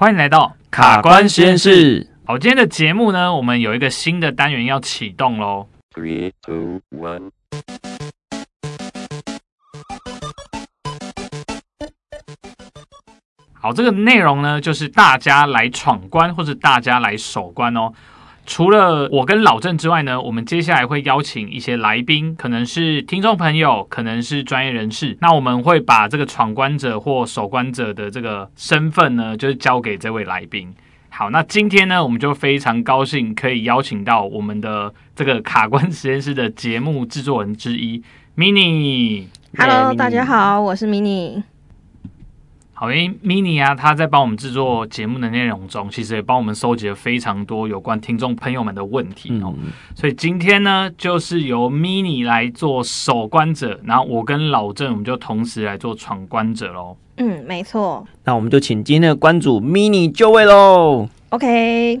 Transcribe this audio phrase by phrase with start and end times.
[0.00, 2.06] 欢迎来到卡关实验室。
[2.24, 5.66] 好，今天的节目呢，我们有一个新的单元要启动喽。
[5.92, 7.32] Three, two, one。
[13.54, 17.92] 好，这个内容呢，就是大家来闯关，或者大家来守关哦。
[18.48, 25.18] 除了我跟老郑之外呢，我们接下来会邀请一些来宾，可能是听众朋友，可能是专业人士。
[25.20, 30.74] 那我们会把这个闯关者或守关者的这个身份呢，就是交给这位来宾。
[31.10, 38.02] 好，那今天呢，我们就非常高兴可以邀请到我们的这个卡关实验室的节目制作人之一
[38.34, 39.24] ，Mini。
[39.58, 41.42] Hello，大家好，我是 Mini。
[42.80, 49.52] 好，因为 Mini 啊，他在帮我们制作节目的内容中，其实也帮我们收集了非常多有关听众朋友们的问题哦。
[49.58, 56.96] 嗯、所以今天呢，就是由 Mini 来做守关者，然后我跟老郑我们就同时来做闯关者喽。
[57.16, 58.06] 嗯，没错。
[58.22, 61.08] 那我们就请今天的关主 Mini 就位喽。
[61.30, 62.00] OK。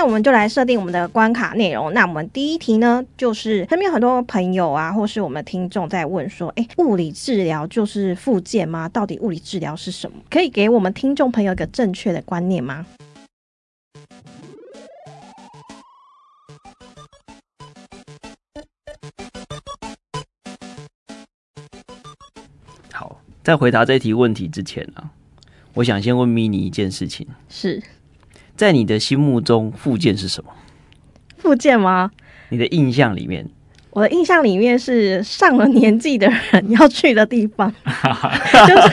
[0.00, 1.92] 那我们就来设定我们的关卡内容。
[1.92, 8.88] 那我们第一题呢，就是身边有很多朋友啊，或是我们听众在问说：“哎，物理治疗就是复健吗？
[8.88, 10.16] 到底物理治疗是什么？
[10.30, 12.86] 可以给我们听众朋友一个正确的观念吗？”
[22.90, 25.10] 好，在回答这题问题之前、啊，
[25.74, 27.82] 我想先问 Mini 一件事情：是。
[28.60, 30.50] 在你的心目中，复健是什么？
[31.38, 32.10] 复健吗？
[32.50, 33.48] 你的印象里面，
[33.88, 37.72] 我的印象里面是上了年纪的人要去的地方。
[37.86, 38.88] 就是，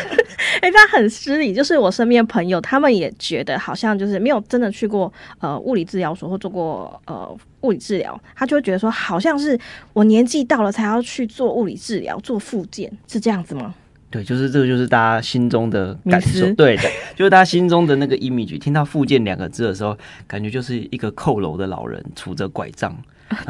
[0.62, 1.54] 哎、欸，他很失礼。
[1.54, 9.60] 就是我身边朋友，他们也觉得好像就是没有真的去过呃物理治疗所或做过呃物理治疗，他就会觉得说，好像是
[9.92, 13.76] 我年纪到了才要去做物理治疗、做复健，是这样子吗？
[14.10, 16.50] 对，就是这个，就是大家心中的感受。
[16.54, 16.84] 对的，
[17.16, 18.58] 就是大家心中的那个 image。
[18.58, 22.96] 听到“复健”两个字的时候，感觉就是一个佝僂的老人，杵着拐杖，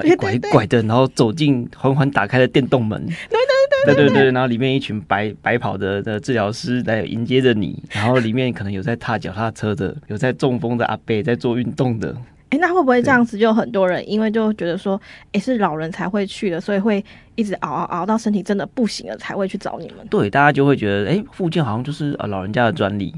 [0.03, 3.05] 一拐一拐的，然后走进缓缓打开的电动门。
[3.05, 12.17] 对对对对对，然后里面一群白白跑的的治疗师来迎接着你，然后里面可能有在踏脚踏车的，有在中风的阿伯，在做运动的。
[12.49, 13.37] 哎，那会不会这样子？
[13.37, 14.99] 就很多人因为就觉得说，
[15.33, 17.03] 哎，是老人才会去的，所以会
[17.37, 20.05] 一直熬熬熬到身体真的不行了才会去找你们。
[20.09, 23.15] 对，大家就会觉得，哎，复健好像就是啊老人家的专利，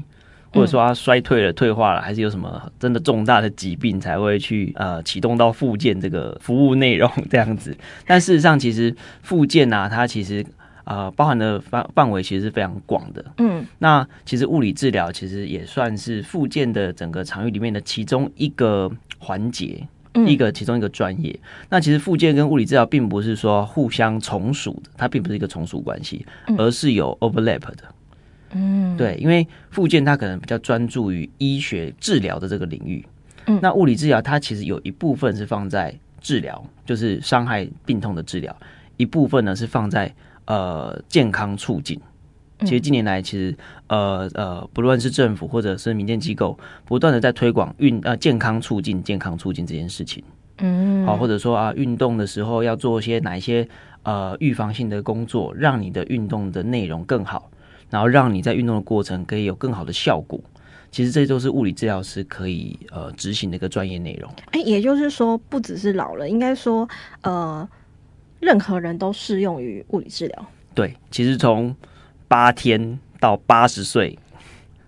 [0.52, 7.76] 或者说他衰退了、退化了，还是有什么真的重大的疾病才会去呃启动到复健这个服务内容这样子。
[8.06, 10.46] 但事实上，其实复健啊，它其实。
[10.84, 13.24] 呃，包含的范范围其实是非常广的。
[13.36, 19.88] 嗯，那其实物理治疗其实也算是复健的整个场域里面的其中一个环节，嗯、
[20.26, 21.38] 一个其中一个专业。
[21.68, 26.24] 那其实复健跟物理治疗并不是说互相从属的，它并不是一个从属关系，
[26.58, 27.94] 而是有 overlap 的。
[28.52, 33.04] 嗯，对，因为复健它可能比较专注于医学治疗的这个领域。
[33.46, 38.56] 嗯，那物理治疗它其实有一部分是放在治疗，就是伤害病痛的治疗，
[38.96, 40.12] 一部分呢是放在。
[40.46, 42.00] 呃，健康促进，
[42.60, 43.56] 其实近年来，其实
[43.88, 50.22] 呃呃，不论是政府或者是民间机构，不断的在推广运呃健康促进、健康促进这件事情。
[50.58, 53.66] 嗯，好，或者说啊，运动的时候要做一些哪一些
[54.02, 57.50] 呃预防性的工作，让你的运动的内容更好，
[57.88, 60.40] 然后让你在运动的过程可以有更好的效果。
[60.90, 64.30] 其实这都是物理治疗师可以呃执行的一个专业内容。
[64.52, 66.88] 哎，也就是说，不只是老人，应该说
[67.22, 67.68] 呃。
[68.42, 70.46] 任何人都适用于物理治疗。
[70.74, 71.76] 对，其实从
[72.30, 74.16] 八天到八十岁，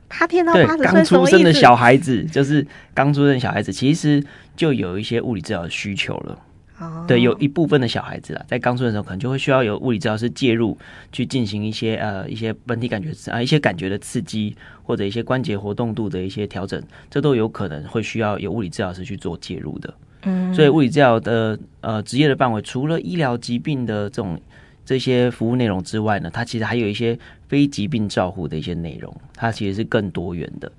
[0.06, 2.64] 八天到八十岁，刚出生的小孩子，就是
[2.94, 4.22] 刚出生的小孩子，其实
[4.54, 6.38] 就有一些物理治疗的需求了。
[6.78, 10.78] 哦，对，有一部分的小孩子啊，在刚出生的时候，可能就会需要有物理治疗师介入，
[11.10, 16.80] 去进行一些呃一些本体感觉啊一些感觉的刺激，或者一些关节活动度的一些调整，
[17.10, 19.92] 这都有可能会需要有物理治疗师去做介入的。
[20.22, 24.40] 嗯，所以物理治疗的呃职业的范围，除了医疗疾病的这种
[24.84, 27.18] 这些服务内容之外呢，它其实还有一些
[27.48, 30.70] 非疾病照护的一些内容，它其实是更多元的。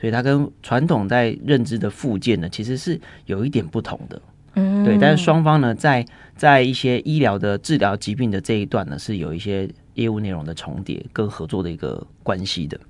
[0.00, 4.22] 所以它跟传统在认知的附件呢，其实是有一点不同的。
[4.54, 4.96] 嗯，对。
[4.98, 6.04] 但是双方呢，在
[6.36, 12.80] 在一些医疗的治疗疾病的这一段呢，是有一些业务内容的重叠跟合作的一个关系的。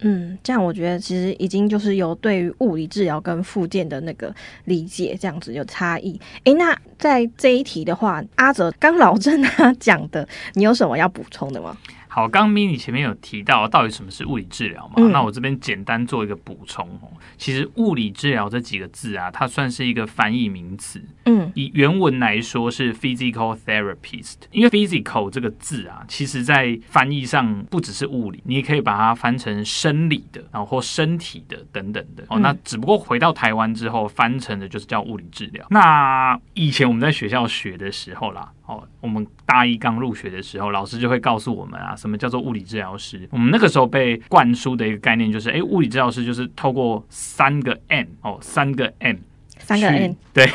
[0.00, 6.20] 嗯，这样我觉得其实已经就是有对于物理治疗跟复健的那个理解，这样子有差异。
[6.44, 11.76] 诶，那在这一题的话，阿哲刚老郑他讲的，你有什么要补充的吗？
[12.10, 14.94] 好，刚刚 Mini 前面有提到到底什么是物理治疗嘛？
[14.96, 17.08] 嗯、那我这边简单做一个补充哦。
[17.38, 21.00] 其实物理治疗这几个字啊，它算是一个翻译名词。
[21.26, 32.24] 嗯，以原文来说是 physical therapist，因为 physical 这个字啊，其实在翻译上不只是物理，你也可以把它翻成生理的，然后或身体的等等的。
[32.28, 35.64] 哦，那只不过回到台湾之后，翻成的就是叫物理治疗。
[35.70, 41.96] 那以前我们在学校学的时候啦，哦，我们大一刚入学的时候，老师就会告诉我们啊。
[41.96, 43.28] 什么叫做物理治疗师？
[43.32, 49.16] 我们那个时候被灌输的一个概念就是，哎，物理治疗师就是透过三个 M 哦，三个 M，
[49.58, 50.48] 三个 M， 对，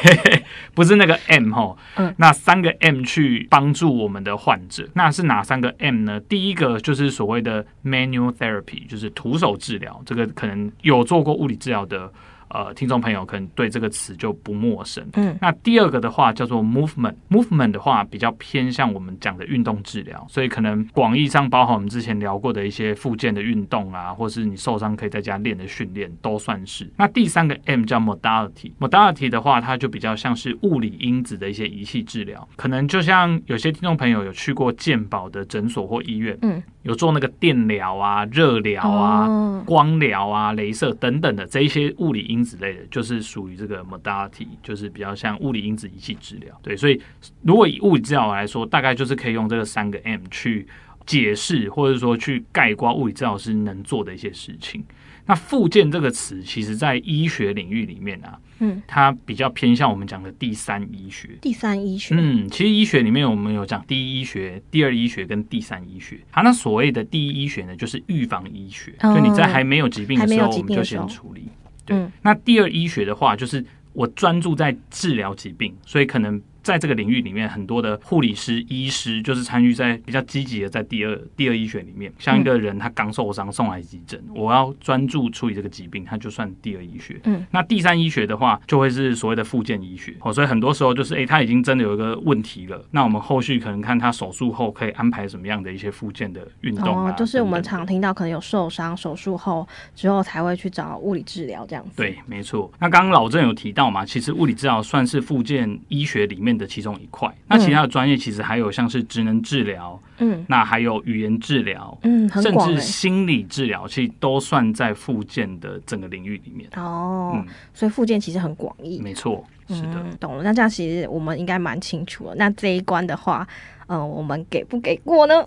[0.74, 6.18] 不是那个 M 哦，嗯，那三个 M 去帮助我们的患者，那是哪三个 M 呢？
[6.22, 12.12] 第一个就是所谓的 Manual Therapy，就是徒手治疗，这个可能有做过物理治疗的。
[12.56, 15.06] 呃，听众朋友可能对这个词就不陌生。
[15.16, 26.90] 嗯，那第二个的话叫做 movement，movement 的话比较偏向我们讲的运动治疗，所以可能广义上包含我们之前聊过的一些复健的运动啊，或是你受伤可以在家练的训练都算是。
[26.96, 46.56] 那第三个 M 叫 modality，modality 的话它就比较像是物理因子的一些仪器治疗，可能就像有些听众朋友有去过健保的诊所或医院，嗯，有做那个电疗啊、热疗啊、哦、光疗啊、镭射等等的这一些物理因子类的，就是属于这个 modality，就是比较像物理因子仪器治疗。
[46.62, 47.02] 对，所以
[47.42, 50.68] 如果以物理治疗来说，大概就是可以用这个三个 M 去
[51.06, 54.86] 解释，或者说去概括物理治疗师能做的一些事情。
[55.28, 61.30] 那附件这个词，其实在医学领域里面啊，嗯，它比较偏向我们讲的第三医学。
[61.42, 66.20] 第三医学，嗯，其实医学里面我们有讲第一医学、第二医学跟第三医学。
[66.30, 71.48] 好，那所谓的第一医学呢，就是预防医学，就你在还没有疾病的时候，我们就先处理。
[71.86, 82.12] 对，嗯，那第二医学的话，就是我专注在治疗疾病，所以可能在这个领域里面，很多的护理师、医师就是参与在比较积极的在第二第二医学里面。
[82.18, 87.22] 像一个人他刚受伤送来急诊，我要专注处理这个疾病，他就算第二医学。
[87.26, 90.16] 嗯，那第三医学的话，就会是所谓的附件医学。
[90.22, 97.12] 哦，所以很多时候就是，哎，他已经真的有一个问题了，那我们后续可能看他手术后可以安排什么样的一些附件的运动啊。
[97.12, 101.92] 哦，就是我们常听到可能有受伤手术后之后才会去找物理治疗这样子。
[101.98, 102.72] 对，没错。
[102.80, 107.34] 那刚刚老郑有提到嘛，其实物理治疗算是附件医学里面的其中一块。
[107.48, 116.70] 那其他的专业其实还有像是职能治疗，嗯，那还有语言治疗，嗯，欸，甚至心理治疗，其实都算在复健的整个领域里面。
[116.76, 119.02] 哦，嗯，所以复健其实很广义。
[119.02, 120.44] 没错，是的，嗯，懂了。
[120.44, 122.36] 那这样其实我们应该蛮清楚了。
[122.36, 123.48] 那这一关的话，
[123.88, 125.44] 嗯、呃，我们给不给过呢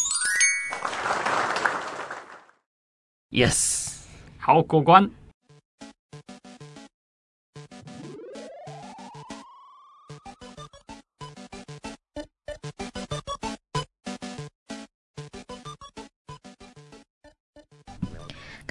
[3.30, 3.96] ？Yes，
[4.38, 5.10] 好，过关。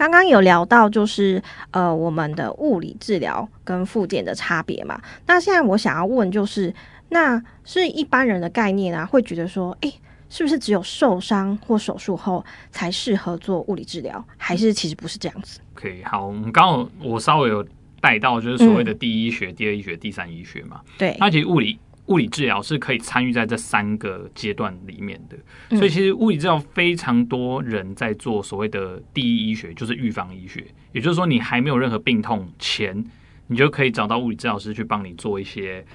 [0.07, 4.97] 刚刚有聊到，就是呃，我们的物理治疗跟复健的差别嘛。
[5.25, 6.73] 那现在我想要问，就是
[7.09, 9.93] 那是一般人的概念啊，会觉得说，诶，
[10.29, 14.25] 是不是只有受伤或手术后才适合做物理治疗？
[14.37, 17.61] 还是其实不是这样子？OK，好，我们刚好我稍微有
[17.99, 20.79] 带到，就是所谓的第一医学、嗯、第二医学、第三医学嘛。
[20.97, 21.77] 对，那其实物理。
[22.07, 30.65] 物理治疗是可以参与在这三个阶段里面的，所以其实物理治疗非常多人在做所谓的第一医学，就是预防医学。
[30.93, 33.05] 也就是说，你还没有任何病痛前，
[33.47, 35.85] 你就可以找到物理治疗师去帮你做一些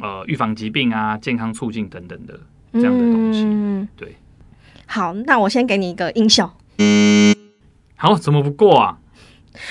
[0.00, 2.40] 呃预防疾病啊、健康促进等等的
[2.72, 3.44] 这样的东西。
[3.44, 4.16] 嗯，对。
[4.86, 6.56] 好，那我先给你一个音效。
[7.96, 8.98] 好，怎么不过啊？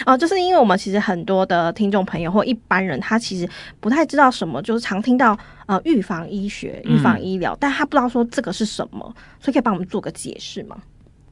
[0.05, 3.47] 哦，就是因为我们其实很多的听众朋友或一般人，他其实
[3.79, 8.99] 不太知道什么，就是常听到呃预防医学、预防医疗，嗯，但他不知道说这个是什么，
[9.39, 10.77] 所以可以帮我们做个解释吗？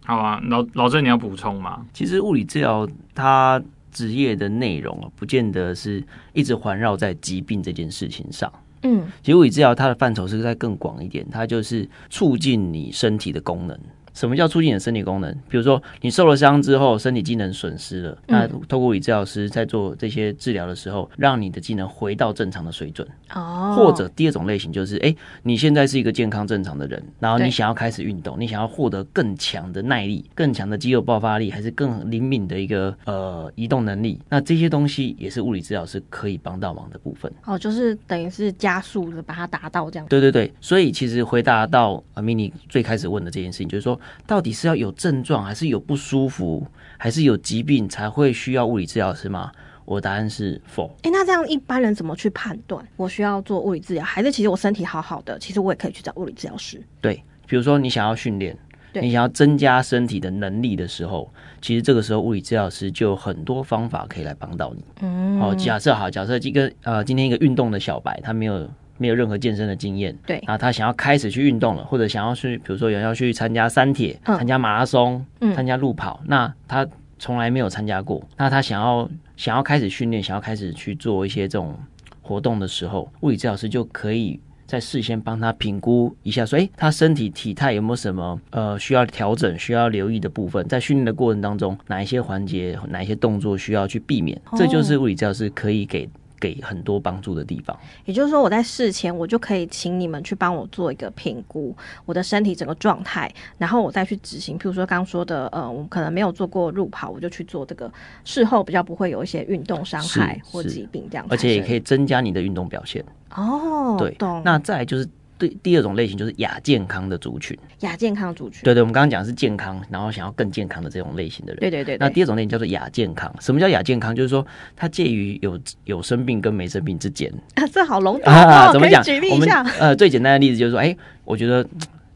[0.06, 1.86] 好啊，老老郑你要补充吗？
[1.94, 8.52] 其实物理治疗它职业的内容啊，不见得是一直环绕在疾病这件事情上。
[8.84, 13.80] 嗯，其实物理治疗它的范畴是在更广一点，它就是促进你身体的功能。
[14.16, 15.32] 什么叫促进你的身体功能？
[15.50, 23.08] 比如说你受了伤之后，身体机能损失了，那透过物理治疗师在做这些治疗的时候，让你的机能回到正常的水准。
[23.34, 23.76] 哦。
[23.76, 34.18] 或者第二种类型就是，哎，你现在是一个健康正常的人，然后你想要开始运动，你想要获得更强的耐力、更强的肌肉爆发力，还是更灵敏的一个呃移动能力？
[34.30, 37.30] 那这些东西也是物理治疗师可以帮到忙的部分。
[37.44, 40.08] 哦，就是等于是加速的把它达到这样。
[40.08, 44.00] 对对对，所以其实回答到阿米尼最开始问的这件事情，就是说。
[44.26, 46.66] 到底是要有症状，还是有不舒服，
[46.98, 49.52] 还是有疾病才会需要物理治疗师吗？
[49.86, 50.88] 我答案是否。
[51.04, 56.82] 哎、欸，那这样一般人怎么去判断我需要做物理治疗，还是其实我身体好好的，其实我也可以去找物理治疗师？
[57.00, 58.58] 对，比如说你想要训练，
[58.94, 61.32] 你想要增加身体的能力的时候，
[61.62, 64.84] 其实这个时候物理治疗师就有很多方法可以来帮到你。
[65.02, 76.88] 嗯，好，假设好，假设一个呃，今天一个运动的小白，他没有没有任何健身的经验，对，然后他想要开始去运动了，或者想要去，比如说有人要去参加三铁、参、嗯、加马拉松、参、嗯、加路跑，那他
[77.20, 81.78] 从来没有参加过，那他想要想要开始训练，想要开始去做一些这种
[82.22, 84.40] 活动的时候，物理治疗师就可以。
[84.68, 90.68] 在事先帮他评估一下，说，诶，他身体体态有没有什么呃需要调整、需要留意的部分？
[90.68, 94.36] 在训练的过程当中，哪一些环节、哪一些动作需要去避免？
[94.50, 96.10] 哦、这就是物理治疗师可以给。
[96.46, 97.76] 给很多帮助的地方，
[98.06, 101.76] 也就是说，我在事前我就可以请你们去帮我做一个评估，
[102.06, 104.56] 我的身体整个状态，然后我再去执行。
[104.60, 107.92] 譬如说刚刚说的，呃，我们可能没有做过路跑，我就去做这个，
[108.24, 113.04] 事后比较不会有一些运动伤害或疾病这样，而且也可以增加你的运动表现。
[113.36, 114.44] 哦，对，懂。
[114.46, 115.10] 那再来就是。
[115.38, 117.58] 对，第二种类型就是亚健康的族群。
[117.82, 121.60] 亚健康族群，对对，我们刚刚讲的是健康，然后想要更健康的这种类型的人。
[121.60, 121.98] 对对对，对。
[122.00, 123.34] 那第二种类型叫做亚健康。
[123.42, 124.16] 什么叫亚健康？
[124.16, 127.32] 就是说它介于有有生病跟没生病之间。
[127.56, 128.72] 啊，这好笼统 啊！
[128.72, 129.04] 怎么讲？
[129.04, 129.62] 举例一下。
[129.80, 131.68] 呃，最简单的例子就是说，哎，我觉得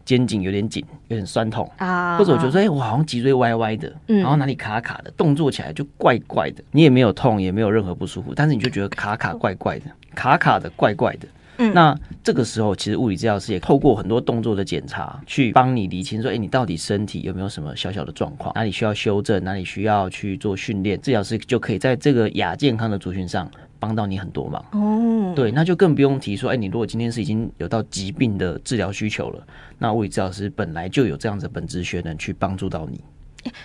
[0.06, 6.64] 肩颈有点紧，有点酸痛啊，或者我觉得说，哎，我好像脊椎歪歪的，然后哪里卡卡的，动作起来就怪怪的。
[6.72, 9.86] 你也没有痛，也没有任何不舒服，但是你就觉得卡卡怪怪的，
[10.16, 11.28] 卡卡的怪怪的。
[11.60, 24.66] 嗯，那这个时候，其实物理治疗师也透过很多动作的检查，去帮你理清说，哎，你到底身体有没有什么小小的状况，哪里需要修正，哪里需要去做训练，治疗师就可以在这个亚健康的族群上帮到你很多忙。
[24.72, 29.46] 哦，对，那就更不用提说，哎，你如果今天是已经有到疾病的治疗需求了，
[29.78, 33.04] 那物理治疗师本来就有这样子的本职学能去帮助到你。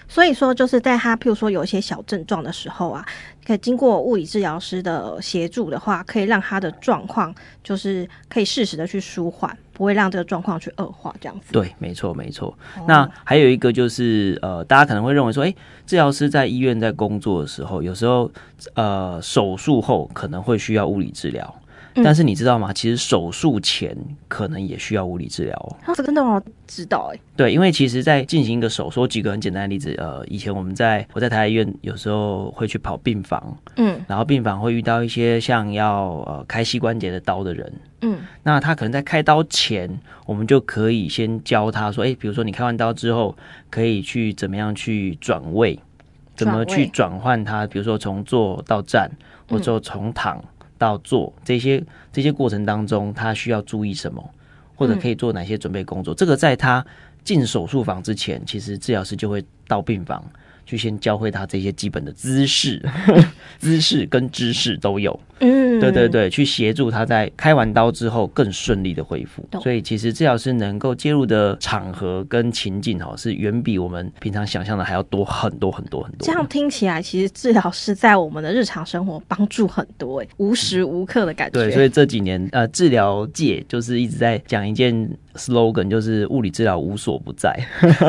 [0.06, 3.04] 所以说，就是在他譬如说有一些小症状的时候啊，
[3.44, 11.52] 可以经过物理治疗师的协助的话，可以让他的状况就是可以适时的去舒缓，不会让这个状况去恶化，这样子。
[11.52, 12.56] 对，没错，没错。
[12.88, 15.54] 那还有一个就是，呃，大家可能会认为说，诶，
[15.86, 18.30] 治疗师在医院在工作的时候，有时候，
[18.74, 21.54] 呃，手术后可能会需要物理治疗。
[22.02, 22.72] 但是你知道吗？
[22.72, 23.96] 其实手术前
[24.26, 25.94] 可能也需要物理治疗哦。
[25.94, 26.42] 这真的吗？
[26.66, 27.20] 知道哎。
[27.36, 39.88] 对，因为其实，在进行一个手术，举个很简单的例子，呃，以前我们在我在台大医院有时候会去跑病房，嗯，然后病房会遇到一些像要呃开膝关节的刀的人，嗯，那他可能在开刀前，
[40.26, 43.36] 我们就可以先教他说，哎，比如说你开完刀之后，
[43.70, 45.78] 可以去怎么样去转位，
[46.34, 49.08] 怎么去转换他，比如说从坐到站，
[49.48, 50.42] 或者说从躺。
[50.78, 54.30] 到做这些这些过程当中，他需要注意什么，
[54.74, 56.14] 或者可以做哪些准备工作？
[56.14, 56.84] 嗯、这个在他
[57.22, 60.22] 进手术房之前，其实治疗师就会到病房
[60.66, 62.82] 去先教会他这些基本的姿势、
[63.58, 65.18] 姿势跟知识都有。
[65.40, 69.44] 嗯，对对对，去协助他在开完刀之后更顺利的恢复。
[69.60, 76.24] 所以其实治疗师能够介入的场合跟情境哈，是远比我们平常想象的还要多很多很多很多。
[76.24, 81.64] 这样听起来，其实治疗师在我们的日常生活帮助很多哎，无时无刻的感觉。
[81.64, 84.94] 对，所以这几年呃，治疗界就是一直在讲一件
[85.34, 87.54] slogan，就是物理治疗无所不在，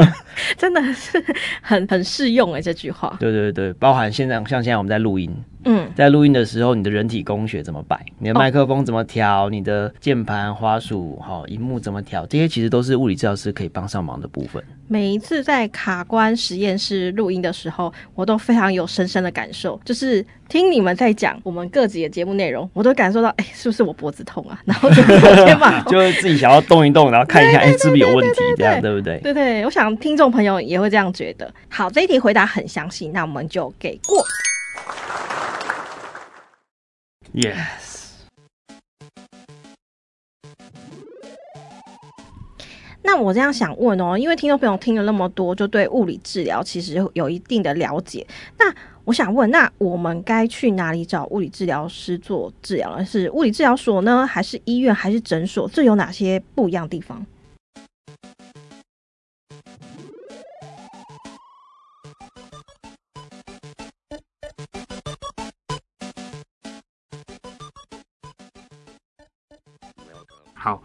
[0.58, 1.24] 真的是
[1.62, 3.16] 很很适用哎这句话。
[3.20, 5.30] 对对对，包含现在像现在我们在录音。
[5.66, 8.00] 嗯，在录音的时候，你的人体工学怎么摆？
[8.20, 9.50] 你的麦克风怎么调？
[9.50, 12.26] 你的键盘、花鼠、好，荧幕怎么调？
[12.28, 14.64] 这些其实都是物理治疗师可以帮上忙的部分。
[14.88, 24.62] 每一次在卡关实验室录音的时候，我都非常有深深的感受，就是听你们在讲我们各自的节目内容，我都感受到，哎、欸，是不是我脖子痛啊？
[24.66, 25.02] 然后就
[25.46, 28.40] 肩膀痛，就是自己想要动一动，然后看一下，哎、欸，是不是有问题？
[28.58, 29.20] 这样对不对？
[29.22, 31.52] 对对，我想听众朋友也会这样觉得。
[31.68, 34.24] 好，这一题回答很详细，那我们就给过。
[37.36, 38.14] Yes。
[43.04, 48.26] 那我这样想问哦，因为听众朋友听了那么多，就对物理治疗其实有一定的了解。
[48.58, 48.74] 那
[49.04, 53.04] 我想问，那我们该去哪里找物理治疗师做治疗呢？
[53.04, 55.68] 是物理治疗所呢，还是医院，还是诊所？
[55.68, 57.26] 这有哪些不一样地方？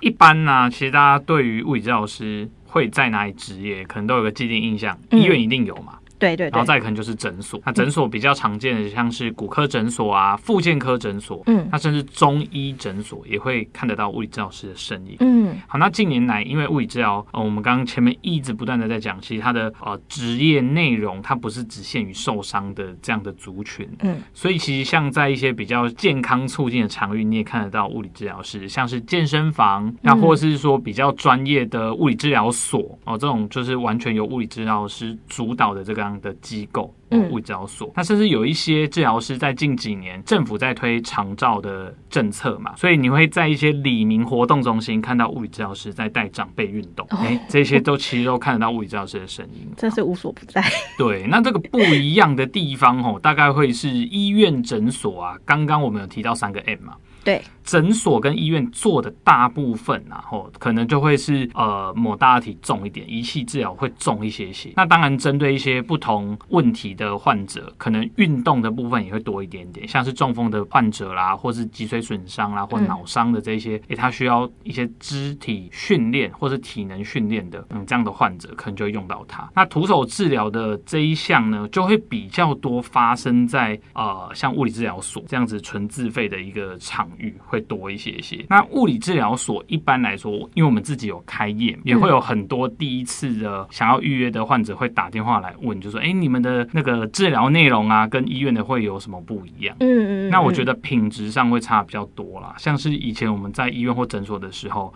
[0.01, 7.61] 一般呢、啊，其实大家对于物理治疗师会在哪里执业，可能都有个既定印象，医院一定有嘛，对对对，然后再可能就是诊所。
[7.65, 15.17] 那诊所比较常见的像是骨科诊所啊、复健科诊所，嗯，那甚至中医诊所也会看得到物理治疗师的身影。
[15.21, 36.95] 嗯，好，那近年来因为物理治疗，呃，我们刚刚前面一直不断的在讲，其实它的呃职业内容它不是只限于受伤的这样的族群，嗯，所以其实像在一些比较健康促进的场域，你也看得到物理治疗师，像是健身房，那或者是说比较专业的物理治疗所哦，这种就是完全由物理治疗师主导的这个样的机构。
[37.11, 50.63] 物理治疗所，那甚至有一些治疗师在近几年政府在推长照的政策嘛，所以你会在一些里明活动中心看到物理治疗师在带长辈运动，哎、欸，这些都其实都看得到物理治疗师的身影，真是无所不在。
[50.97, 55.37] 对，那这个不一样的地方哦，大概会是医院诊所啊。
[55.45, 56.95] 刚刚我们有提到三个 M 嘛。
[57.23, 64.73] 对，诊所跟医院做的大部分然后可能就会是呃，某大体重一点，仪器治疗会重一些些。
[64.75, 79.47] 那当然，针对一些不同问题的患者，可能运动的部分也会多一点点，像是中风的患者啦，或是脊髓损伤啦，或脑伤的这些，诶、嗯，他需要一些肢体训练或是体能训练的，嗯，这样的患者可能就会用到它。
[79.55, 87.10] 那徒手治疗的这一项呢，就会比较多发生在呃，像物理治疗所这样子纯自费的一个场。
[87.47, 88.45] 会多一些些。
[88.49, 100.31] 那物理治疗所一般来说，因为我们自己有开业，也会有很多第一次的想要预约的患者会打电话来问，就说：“哎，你们的那个治疗内容啊，跟医院的会有什么不一样？”嗯嗯。
[100.31, 102.55] 那我觉得品质上会差比较多啦。
[102.59, 104.93] 像是以前我们在医院或诊所的时候，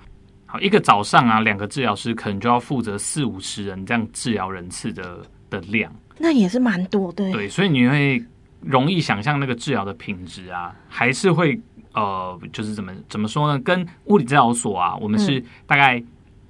[0.47, 7.30] 好一个早上啊，两个治疗师可能就要负责四五十人这样治疗人次的的量，那也是蛮多的。
[7.33, 8.23] 对，所以你会
[8.61, 11.61] 容易想象那个治疗的品质啊，还是会。
[11.95, 13.59] 呃，就是怎么怎么说呢？
[13.61, 16.03] 跟物理治疗所啊，我们是大概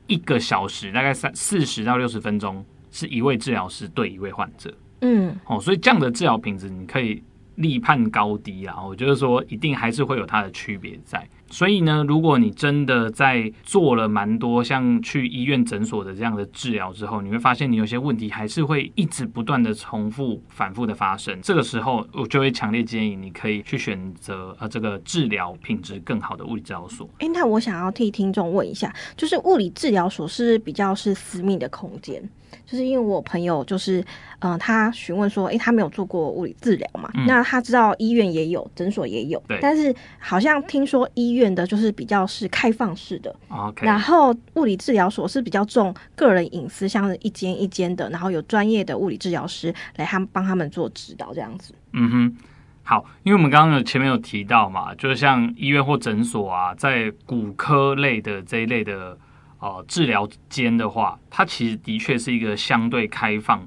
[0.07, 4.75] 一个小时，嗯、大概三四十到六十分钟，是一位治疗师对一位患者。
[5.03, 7.23] 嗯，哦，所以这样的治疗品质，你可以
[7.57, 8.83] 立判高低啊。
[8.83, 11.29] 我觉得说，一定还是会有它的区别在。
[11.55, 21.41] 所以呢，如果你真的在做了蛮多像去医院诊所的这样的治疗之后，你会发现你有些问题还是会一直不断的重复、反复的发生。
[21.43, 27.09] 这个时候，我就会强烈建议你可以去选择呃这个治疗品质更好的物理治疗所。
[27.21, 32.29] 哎，那我想要替听众问一下，就是物理治疗所是比较是私密的空间？
[32.65, 34.01] 就是因为我朋友就是，
[34.39, 37.11] 嗯、呃，他询问说，诶、欸，他没有做过物理治疗嘛？
[37.15, 39.59] 嗯、那他知道医院也有，诊所也有，对。
[39.61, 43.85] 但是好像听说医院的就是比较是开放式的，OK。
[43.85, 51.75] 然后物理治疗所是比较重个人隐私，像是一间一间的，然后有专业的物理治疗师来他们帮他们做指导这样子。
[51.93, 52.37] 嗯哼，
[52.85, 59.19] 好，因为我们刚刚有前面有提到嘛，就是像医院或诊所啊，在骨科类的这一类的。
[59.61, 63.67] 呃，治疗间的话，它其实的确是一个相对开放，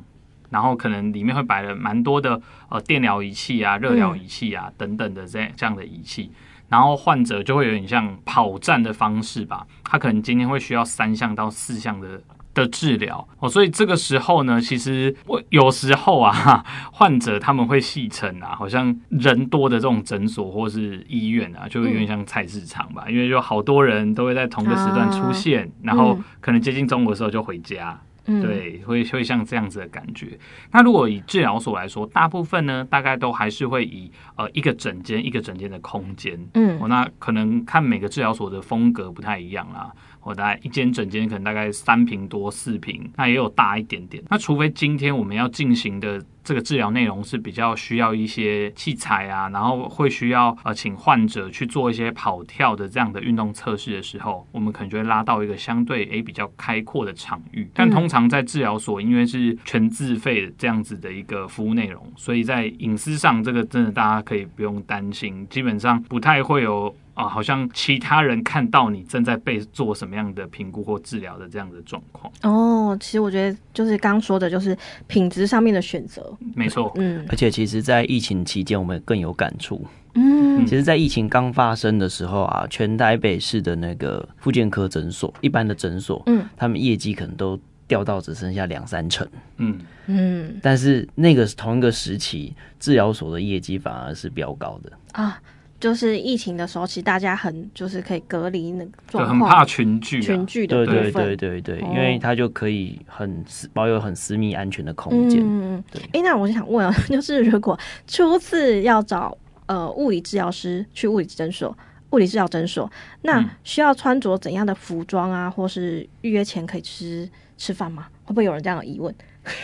[0.51, 6.32] 然后可能里面会摆了蛮多的呃电疗仪器啊、热疗仪器啊、嗯、等等的这这样的仪器，
[6.69, 12.21] 然后患者就会有点像跑站的方式吧，他可能今天会需要三项到四项的。
[12.58, 13.27] 的治疗。
[13.38, 30.37] 哦，所以这个时候呢，其实我有时候啊， 患者他们会戏称啊，好像人多的这种诊所或是医院啊，就会有点像菜市场吧，嗯、因为就好多人都会在同个时段出现，啊、然后可能接近中午的时候就回家，嗯、对，会会像这样子的感觉。
[30.71, 39.91] 那如果以治疗所来说，大部分呢，大概都还是会以呃一个整间一个整间的空间，嗯，哦，那可能看每个治疗所的风格不太一样啦。
[40.21, 44.23] 我大概一间整间可能大概三平多四平，那也有大一点点。
[44.30, 57.69] 那除非今天我们要进行的这个治疗内容是比较需要一些器材啊，然后会需要呃请患者去做一些跑跳的这样的运动测试的时候，我们可能就会拉到一个相对诶比较开阔的场域。
[57.73, 66.95] 但通常在治疗所，因为是全自费的这样子的一个服务内容，所以在隐私上这个真的大家可以不用担心，基本上不太会有。
[67.17, 72.32] 啊、哦，好像其他人看到你正在被做什么样的评估或治疗的这样的状况。
[72.43, 74.77] 哦，其实我觉得就是刚说的，就是
[75.08, 76.32] 品质上面的选择。
[76.53, 79.84] 没错，嗯，而且其实，在疫情期间，我们更有感触。
[80.13, 89.27] 嗯，其实，在疫情刚发生的时候啊，全台北市的那个复健科诊所，一般的诊所，嗯，他们业绩可能都掉到只剩下两三成。
[89.58, 95.41] 嗯嗯，但是那个同一个时期，治疗所的业绩反而是飙高的啊。
[95.79, 105.41] 就是疫情的时候，其实大家很就是可以隔离那个状况，很怕群聚、啊，群聚的部分，对对对对对，因为他就可以很保有很私密安全的空间。
[105.43, 106.01] 嗯对。
[106.05, 109.37] 哎、欸，那我就想问啊， 就是如果初次要找
[109.67, 111.77] 呃物理治疗师去物理诊所、
[112.09, 112.89] 物理治疗诊所，
[113.21, 118.07] 那需要穿着怎样的服装啊，或是预约前可以吃吃饭吗？
[118.23, 119.13] 会不会有人这样的疑问？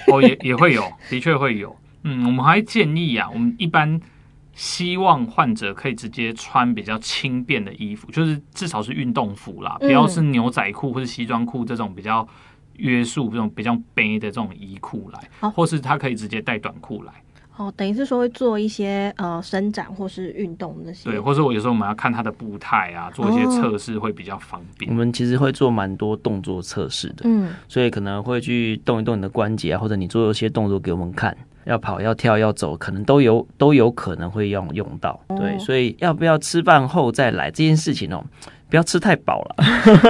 [0.08, 1.76] 哦，也也会有，的确会有。
[2.04, 4.00] 嗯，我们还建议啊，我们一般
[4.54, 12.28] 希望患者可以直接穿比较轻便的衣服，就是至少是运动服啦，不要是牛仔裤或者西装裤这种比较
[12.78, 17.14] 约束、这种比较背的这种衣裤来，或是他可以直接带短裤来。
[17.56, 24.90] 哦，等于是说会做一些呃伸展或是运动那些，对，或者我有时候我们要看他的步态啊，做一些测试会比较方便。
[24.90, 35.20] 我们其实会做蛮多动作测试的，嗯，所以可能会去动一动你的关节啊，或者你做一些动作给我们看，要跑、要跳、要走，可能都有都有可能会用用到。
[35.38, 38.24] 对，所以要不要吃饭后再来这件事情哦，
[38.70, 39.64] 不要吃太饱了，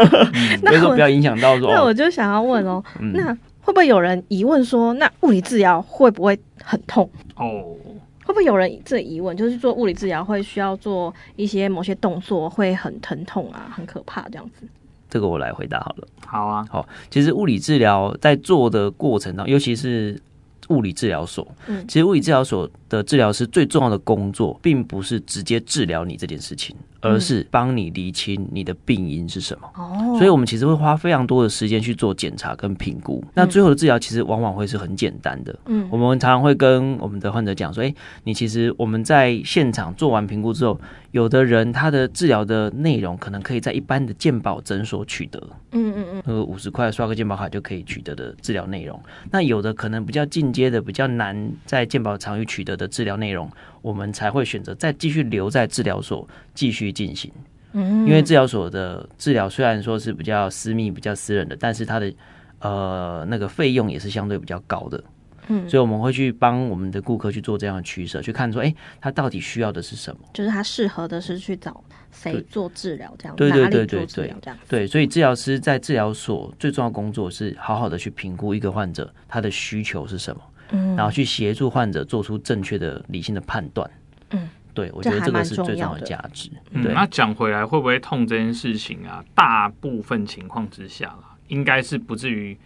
[0.62, 1.72] 所以说不要影响到说。
[1.72, 3.38] 那我就想要问哦，那。
[3.66, 7.10] 会不会有人疑问说，那物理治疗会不会很痛？
[7.38, 7.78] 哦，oh.
[8.26, 14.68] 会不会有人这疑问，就是做物理治疗会需要做一些某些动作会很疼痛啊，很可怕这样子？
[15.10, 16.06] 这个我来回答好了。
[16.26, 20.22] 好啊，好，其实物理治疗在做的过程当中，尤其是
[20.70, 26.76] 物理治疗所，嗯，其实物理治疗所的治疗师最重要的工作，并不是直接治疗你这件事情。
[27.04, 33.24] 而是帮你厘清你的病因是什么，哦，所以我们其实会花非常多的时间去做检查跟评估。
[33.34, 40.80] 那最后的治疗其实往往会是很简单的，嗯，我们常常会跟我们的患者讲说，诶，你其实我们在现场做完评估之后，
[41.12, 45.40] 有的人他的治疗的内容可能可以在一般的健保诊所取得，
[45.72, 49.00] 嗯嗯嗯，呃，五十块刷个健保卡就可以取得的治疗内容。
[49.30, 53.50] 那有的可能比较进阶的、比较难在健保场域取得的治疗内容。
[53.84, 57.30] 我们才会选择再继续留在治疗所继续进行，
[57.74, 62.12] 嗯，因为治疗所的治疗虽然说是比较私密、比较私人的，但是它的
[62.60, 65.04] 呃那个费用也是相对比较高的，
[65.50, 70.22] 嗯，所以我们会去帮我们的顾客去做这样的取舍，去看说，哎，他到底需要的是什么？
[70.34, 74.34] 就是他适合的是去找谁做治疗这样，对对对对对，
[74.70, 80.42] 对，所以治疗师在治疗所最重要的工作是好好的去评估一个患者他的需求是什么。
[80.72, 83.90] 嗯，然后去协助患者做出正确的理性的判断。
[84.32, 86.50] 嗯，对，我觉得这个是最重要的价值。
[86.72, 89.24] 嗯，那讲回来，会不会痛这件事情啊？
[89.36, 92.58] 大部分情况之下啦，应该是不至于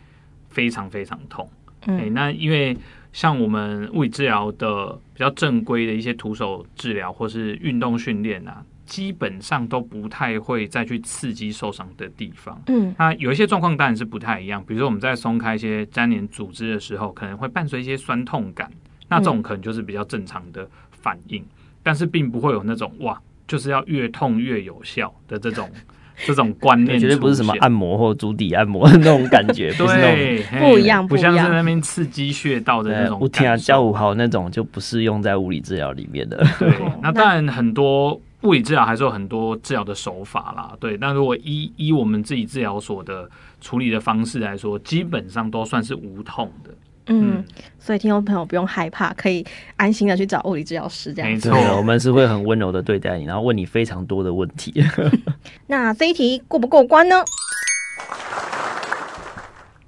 [0.49, 1.49] 非常非常痛。
[1.85, 2.77] 嗯，欸，那因为
[3.13, 8.63] 像我们物理治疗的比较正规的一些徒手治疗或是运动训练啊。
[8.87, 12.59] 基本上都不太会再去刺激受伤的地方。
[12.67, 18.71] 嗯，那有一些状况当然是不太一样，比如说我们在松开一些粘连组织的时候，可能会伴随一些酸痛感，
[19.09, 21.45] 那这种可能就是比较正常的反应，嗯、
[21.83, 25.69] 但是并不会有那种哇，就是要越痛越有效的这种
[26.25, 33.19] 这种观念，绝对不是什么按摩或足底按摩的那种感觉，对，不一样，不像是那边刺激穴道的那种。
[33.21, 36.37] 我听啊，教五号那种就不是用在物理治疗里面的。
[36.57, 38.19] 对，那当然很多。
[38.43, 40.97] 物理治疗还是有很多治疗的手法啦，对。
[40.97, 46.69] 但如果依依我们自己治疗所的处理的方式来说，基本上都算是无痛的。
[47.07, 47.45] 嗯，嗯，
[47.79, 49.43] 所以听众朋友不用害怕，可以
[49.75, 51.49] 安心的去找物理治疗师这样子。
[51.49, 54.73] 没错， 我们是会很温柔的对待你，然后问你非常多的问题。
[55.67, 57.23] 那这一题过不过关呢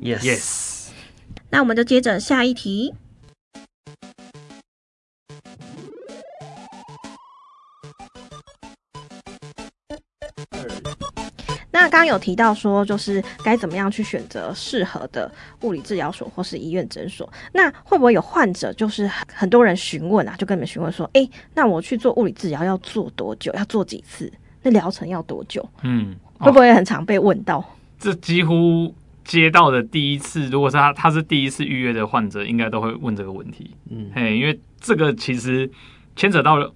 [0.01, 0.21] ？Yes。
[0.21, 0.89] Yes。
[1.51, 2.93] 那我们就接着下一题。
[11.89, 17.31] 刚有提到说，就是该怎么样去选择适合的物理治疗所或是医院诊所。
[17.53, 23.51] 那会不会有患者，就是很多人询问啊，就跟你们询问说，哎、那我去做物理治疗要做多久？
[23.53, 24.31] 要做几次？
[24.61, 25.67] 那疗程要多久？
[25.83, 27.63] 嗯，会不会很常被问到？
[27.97, 33.75] 这几乎接到的第一次，如果是他他是第一次预约的患者，应该都会问这个问题。
[33.89, 35.69] 嗯，嘿，因为这个其实
[36.15, 36.73] 牵扯到了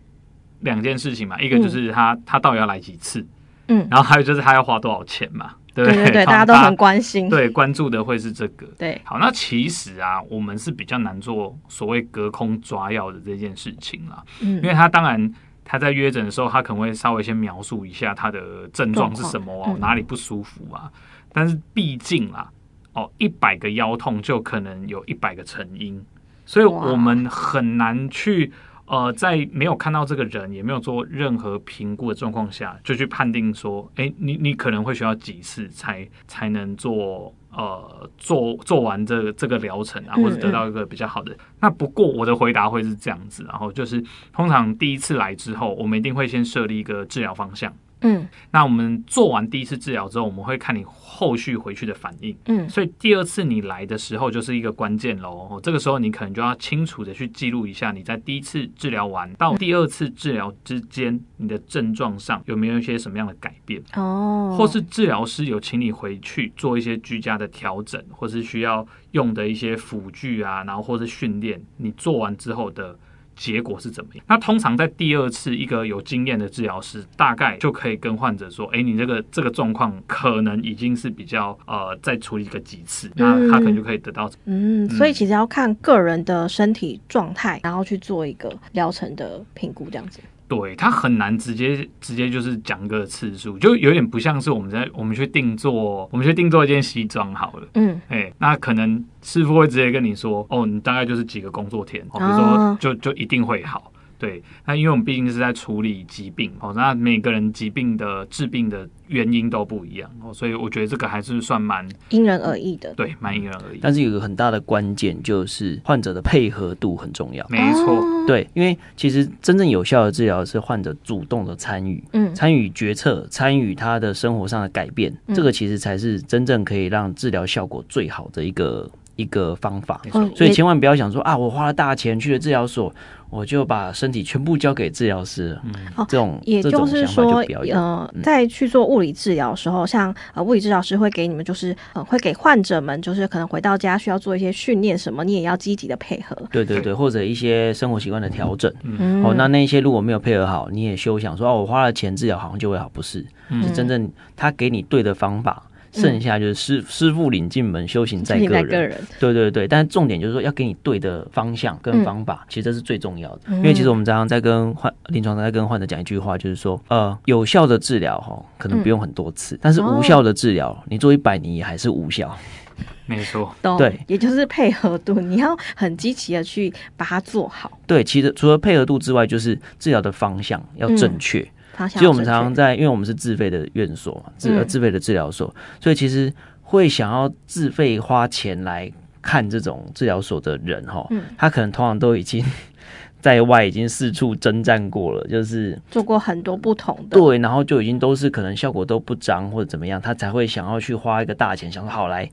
[0.62, 3.26] 两件事情嘛，一个就是他、他到底要来几次。
[3.67, 5.95] 嗯，然后还有就是他要花多少钱嘛，对不对？
[5.95, 7.30] 对对对， 大家都很关心。
[7.30, 8.67] 对，关注的会是这个。
[8.78, 14.23] 对，好，那其实啊，我们是比较难做所谓隔空抓药的这件事情啦。
[14.41, 20.91] 嗯，因为他当然他在约诊的时候，他可能会稍微先描述一下他的症状是什么哦，哪里不舒服啊。
[21.32, 22.49] 但是毕竟啦，
[22.93, 26.04] 哦，一百个腰痛就可能有一百个成因，
[26.45, 28.52] 所以我们很难去。
[28.86, 41.32] 呃，在没有看到这个人，也没有做任何评估的状况下，就去判定说，哎，你你可能会需要几次才才能做呃做做完这个这个疗程啊，或者得到一个比较好的。
[41.34, 41.56] 嗯嗯。
[41.62, 47.74] 那不过我的回答会是这样子，然后就是通常第一次来之后，我们一定会先设立一个治疗方向。
[48.04, 52.36] 嗯，那我们做完第一次治疗之后，我们会看你后续回去的反应。
[52.46, 55.48] 嗯，所以第二次你来的时候就是一个关键喽。
[55.50, 63.82] 哦这个时候你可能就要清楚的去记录一下你在第一次治疗完到第二次治疗之间，你的症状上有没有一些什么样的改变？
[63.96, 72.98] 哦，或是治疗师有请你回去做一些居家的调整，或是需要用的一些辅具啊，然后或是训练，你做完之后的。
[73.36, 74.24] 结果是怎么样？
[74.28, 84.86] 那通常在第二次，一个有经验的治疗师大概就可以跟患者说：“哎，你这个这个状况可能已经是比较呃，再处理个几次，那他可能就可以得到嗯。
[84.86, 90.19] 嗯，所以其实要看个人的身体状态，然后去做一个疗程的评估，这样子。
[90.47, 97.67] 对，他很难直接直接就是讲个次数，就有点不像是我们在我们去定做，我们去定做一件西装好了。
[97.75, 103.91] 嗯，哎，那可能师傅会直接跟你说：“哦，你大概就是几个工作天，哦，比如说就就一定会好。”
[104.23, 112.93] 对，那因为我们毕竟是在处理疾病哦，那每个人疾病的治病的原因都不一样哦，所以我觉得这个还是算蛮因人而异的。
[112.93, 113.79] 对，蛮因人而异。
[113.81, 117.45] 但是有一个很大的关键就是患者的配合度很重要。
[117.49, 130.02] 没错，对，因为其实真正有效的治疗是患者主动的参与，嗯，参与决策，参与他的生活上的改变，嗯，这个其实才是真正可以让治疗效果最好的一个一个方法。
[130.36, 132.93] 所以千万不要想说啊，我花了大钱去了治疗所。
[133.30, 135.58] 我就把身体全部交给治疗师。
[135.63, 135.73] 嗯，
[136.08, 146.38] 这种也就是说，呃，在去做物理治疗的时候，像呃物理治疗师会给你们，就是呃会给患者们，就是可能回到家需要做一些训练什么，你也要积极的配合。
[146.52, 148.71] 对对对，或者一些生活习惯的调整。
[148.84, 153.26] 嗯，哦，那那些如果没有配合好，你也休想说哦，我花了钱治疗好像就会好，不是？
[153.63, 155.63] 是真正他给你对的方法。
[155.93, 158.67] 剩下就是师师傅领进门，修行在个人。
[158.67, 163.41] 个人对对对，但是重点就是说要给你对的方向跟方法，嗯、其实这是最重要的。
[163.45, 172.36] 嗯、因为其实我们常常在跟患临床上在跟患者讲一句话，就是说，呃，有效的治疗哈，可能不用很多次，嗯、但是无效的治疗，你做一百年也还是无效。
[173.06, 177.71] 没错，对，也就是配合度，你要很积极的去把它做好。
[177.86, 181.39] 对，其实除了配合度之外，就是治疗的方向要正确。
[181.39, 181.47] 嗯
[181.89, 186.31] 其实我们常常在，因为我们是自费的院所嘛，自呃自费的治疗所，嗯、所以其实
[186.62, 192.45] 会想要自费花钱来看这种治疗所的人哈，嗯、他可能通常都已经
[193.21, 202.29] 在外已经四处征战过了，就是做过很多不同的，对，然后就已经都是可能效果都不彰或者怎么样，他才会想要去花一个大钱，想说好来。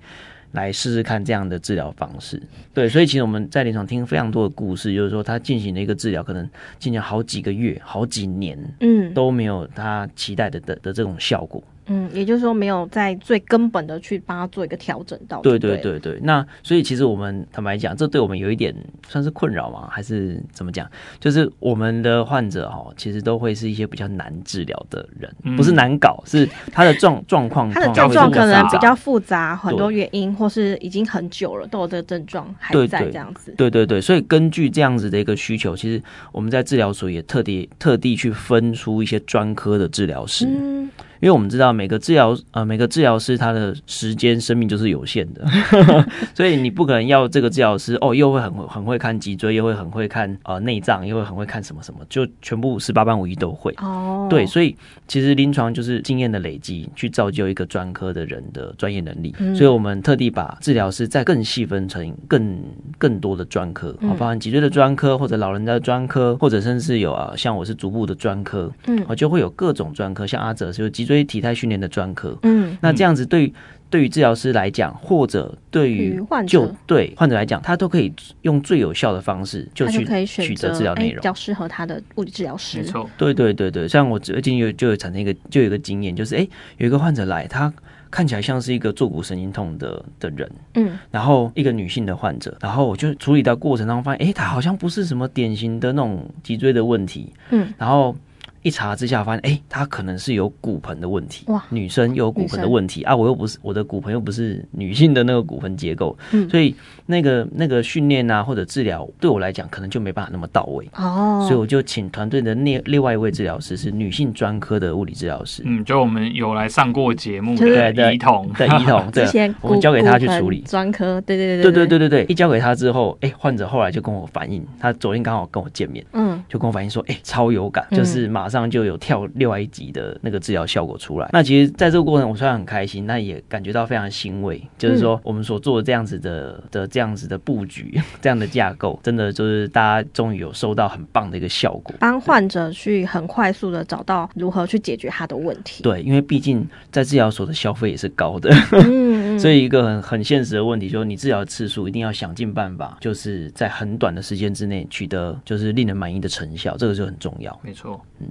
[0.53, 2.43] 来试试看这样的治疗方式，
[2.75, 11.63] 对，所以其实我们在临床听非常多的故事，就是说他进行了一个治疗，可能进行好几个月、好几年，嗯，都没有他期待的的的这种效果。
[11.92, 15.40] 嗯，也就是说没有在最根本的去帮他做一个调整到。
[15.40, 18.72] 对对对对，那所以其实我们坦白讲，这对我们有一点
[19.09, 19.88] 算是困扰吗？
[19.90, 20.88] 还是怎么讲？
[21.18, 33.53] 就是我们的患者哈，其实都会是一些比较难治疗的人，嗯、不是难搞，是他的状状况，他的症状可能比较复杂，很多原因，或是已经很久了都有这个症状还在这样子。
[33.57, 36.00] 对对对，所以根据这样子的一个需求，其实
[36.31, 40.46] 我们在治疗所也特地特地去分出一些专科的治疗师。
[40.46, 40.88] 嗯
[41.21, 45.45] 因为我们知道每个治疗呃每个治疗师他的时间生命就是有限的，
[46.35, 53.75] 所以你不可能要这个治疗师哦又会很很会看脊椎，又会很会看呃内脏，又会很会看什么什么，就全部十八般武艺都会。
[53.79, 54.75] 哦，对，所以
[55.07, 59.35] 其实临床就是经验的累积，去造就一个专科的人的专业能力。
[59.39, 62.59] 嗯、所以我们特地把治疗师再更细分成更
[62.99, 71.11] 更多的专科，啊，包含脊椎的专科，或者老人家的专科，或者甚至有啊像我是足部的专科，嗯，就会有各种专科，像阿泽是脊椎。
[71.11, 73.53] 所以体态训练的专科，嗯，那这样子对于
[73.90, 76.73] 对于治疗师来讲，或者对于患者。
[76.87, 82.79] 对患者来讲，他都可以用最有效的方式就去取得治疗内容，比较适合他的物理治疗师。
[82.79, 87.75] 没错，对对对对，像我最近有就有产生一个就有一个经验，就是哎、欸，有一个患者来，他
[88.09, 98.14] 看起来像是一个坐骨神经痛的的人，嗯，然后一个女性的患者，然后我就处理到过程当中发现，哎、欸，他好像不是什么典型的那种脊椎的问题，嗯，然后。
[98.62, 101.44] 一查之下发现，哎、欸，她可能是有骨盆的问题。
[101.49, 103.14] 哇，女生有骨盆的问题啊！
[103.16, 106.75] 我又不是我的骨盆又不是女性的那个骨盆结构，嗯，所以
[107.07, 110.87] 那个那个训练啊或者治疗对我来讲可能就没办法那么到位。
[110.96, 111.44] 哦。
[111.49, 119.27] 所以我就请团队的另另外一位治疗师是女性专科的物理治疗师，嗯，就我们有来上过节目的仪彤，对仪彤，对，
[119.62, 120.61] 我们交给他去处理。
[120.61, 122.11] 专科，对对对对对对对。
[122.11, 131.27] 对，一交给他之后，哎、欸，患者后来就跟我反映，他昨天刚好跟我见面，嗯，就跟我反映说，哎、欸，超有感，就是马上就有跳另外一级的那个治疗效果出来。
[131.27, 145.83] 嗯、那其实在这个过程，我虽然很开心，那也感觉到非常欣慰，就是说我们所做的这样子的的这样子的布局， 这样的架构，真的就是大家终于有收到很棒的一个效果，帮患者去很快速的找到如何去解决他的问题。
[145.83, 157.59] 对，因为毕竟在治疗所的消费也是高的，嗯，所以一个很很现实的问题就是，你治疗次数一定要想尽办法，就是在很短的时间之内取得就是令人满意的成效，这个就很重要。
[157.62, 158.29] 没错，嗯。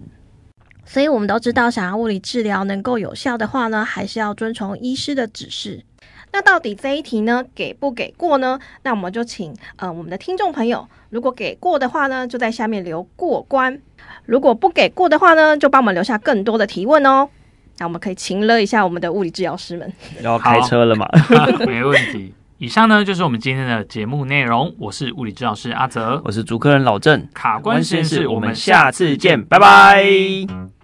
[0.85, 5.83] 所以我们都知道，想要物理治疗能够有效的话呢，还是要遵从医师的指示。
[6.31, 8.59] 那到底这一题呢，给不给过呢？
[8.83, 13.75] 那我们就请呃我们的听众朋友，如果给过的话呢，就在下面留过关；
[14.25, 17.29] 如果不给过的话呢，就帮我们留下更多的提问哦。
[17.79, 21.07] 那我们可以请了一下我们的物理治疗师们，要开车了嘛？
[21.65, 22.33] 没问题。
[22.57, 24.75] 以上呢就是我们今天的节目内容。
[24.77, 30.78] 我是物理治疗师阿泽，我是主科人老郑，卡关实验室，我们下次见，拜拜。